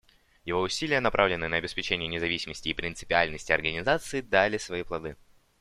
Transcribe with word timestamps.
Его 0.45 0.61
усилия, 0.61 0.99
направленные 0.99 1.47
на 1.47 1.57
обеспечение 1.57 2.07
независимости 2.07 2.69
и 2.69 2.73
принципиальности 2.73 3.51
Организации, 3.51 4.21
дали 4.21 4.57
свои 4.57 4.81
плоды. 4.81 5.15